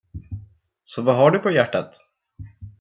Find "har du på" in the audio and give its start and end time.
1.15-1.51